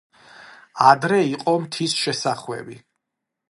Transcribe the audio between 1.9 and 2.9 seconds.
შესახვევი.